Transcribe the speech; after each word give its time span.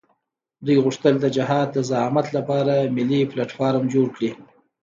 دوی 0.65 0.77
غوښتل 0.85 1.15
د 1.19 1.25
جهاد 1.35 1.67
د 1.73 1.77
زعامت 1.89 2.27
لپاره 2.37 2.73
ملي 2.95 3.21
پلټفارم 3.31 3.83
جوړ 3.93 4.07
کړي. 4.15 4.31